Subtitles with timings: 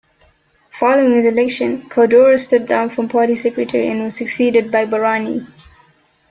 [0.79, 5.45] Following his election, Caldoro stepped down from party secretary and was succeeded by Barani.